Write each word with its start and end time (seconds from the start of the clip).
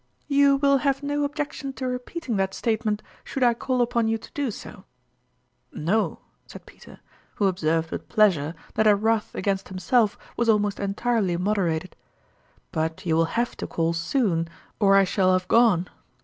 "You 0.27 0.55
will 0.55 0.79
have 0.79 1.03
no 1.03 1.23
objection 1.23 1.73
to 1.73 1.85
repeating 1.85 2.35
that 2.37 2.55
statement, 2.55 3.03
should 3.23 3.43
I 3.43 3.53
call 3.53 3.83
upon 3.83 4.07
you 4.07 4.17
to 4.17 4.31
do 4.33 4.49
so 4.49 4.85
\"" 5.05 5.17
No," 5.71 6.21
said 6.47 6.65
Peter, 6.65 7.01
who 7.35 7.45
observed 7.45 7.91
with 7.91 8.09
pleas 8.09 8.35
ure 8.35 8.55
that 8.73 8.87
her 8.87 8.95
wrath 8.95 9.35
against 9.35 9.67
himself 9.69 10.17
was 10.35 10.49
almost 10.49 10.79
entirely 10.79 11.37
moderated;" 11.37 11.95
but 12.71 13.05
you 13.05 13.15
will 13.15 13.25
have 13.37 13.55
to 13.57 13.67
call 13.67 13.93
soon, 13.93 14.49
or 14.79 14.95
I 14.95 15.03
shall 15.03 15.31
have 15.33 15.47
gone. 15.47 15.87